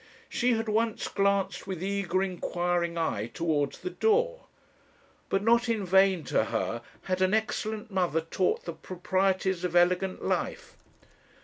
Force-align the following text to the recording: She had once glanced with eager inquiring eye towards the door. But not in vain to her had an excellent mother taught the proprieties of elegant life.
She 0.29 0.53
had 0.53 0.67
once 0.67 1.07
glanced 1.07 1.67
with 1.67 1.83
eager 1.83 2.23
inquiring 2.23 2.97
eye 2.97 3.27
towards 3.31 3.77
the 3.77 3.91
door. 3.91 4.45
But 5.29 5.43
not 5.43 5.69
in 5.69 5.85
vain 5.85 6.23
to 6.23 6.45
her 6.45 6.81
had 7.03 7.21
an 7.21 7.35
excellent 7.35 7.91
mother 7.91 8.21
taught 8.21 8.65
the 8.65 8.73
proprieties 8.73 9.63
of 9.63 9.75
elegant 9.75 10.25
life. 10.25 10.75